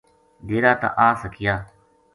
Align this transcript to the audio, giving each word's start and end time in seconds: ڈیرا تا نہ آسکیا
ڈیرا 0.47 0.71
تا 0.81 0.89
نہ 0.91 0.95
آسکیا 1.07 1.55